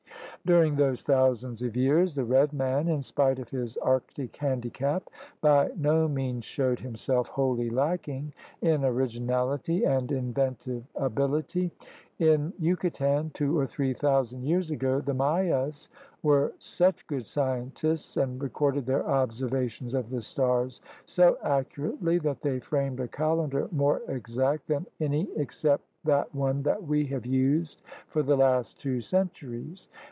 During 0.43 0.75
those 0.75 1.03
thousands 1.03 1.61
of 1.61 1.77
years 1.77 2.15
the 2.15 2.25
red 2.25 2.51
man, 2.51 2.87
in 2.87 3.03
spite 3.03 3.37
of 3.37 3.49
his 3.49 3.77
Arctic 3.77 4.35
handicap, 4.37 5.07
by 5.39 5.69
no 5.77 6.07
means 6.07 6.45
showed 6.45 6.79
himself 6.79 7.27
wholly 7.27 7.69
lacking 7.69 8.33
in 8.59 8.83
originality 8.83 9.83
and 9.85 10.11
inventive 10.11 10.81
ability. 10.95 11.69
In 12.17 12.53
Yucatan 12.57 13.29
two 13.35 13.55
or 13.55 13.67
three 13.67 13.93
thousand 13.93 14.43
years 14.45 14.71
ago 14.71 14.99
the 14.99 15.13
Mayas 15.13 15.89
were 16.23 16.53
such 16.57 17.05
good 17.05 17.27
scientists 17.27 18.17
and 18.17 18.41
re 18.41 18.49
corded 18.49 18.87
their 18.87 19.05
observations 19.07 19.93
of 19.93 20.09
the 20.09 20.23
stars 20.23 20.81
so 21.05 21.37
accurately 21.43 22.17
that 22.17 22.41
they 22.41 22.59
framed 22.59 22.99
a 22.99 23.07
calendar 23.07 23.67
more 23.71 24.01
exact 24.07 24.65
than 24.65 24.87
any 24.99 25.27
except 25.37 25.83
the 26.03 26.25
one 26.31 26.63
that 26.63 26.81
we 26.83 27.05
have 27.05 27.27
used 27.27 27.83
for 28.07 28.23
the 28.23 28.35
last 28.35 28.79
two 28.79 28.93
24 28.93 28.93
THE 28.95 28.95
RED 28.95 28.97
MAN'S 28.97 29.09
CONTINENT 29.11 29.33
centuries. 29.77 29.87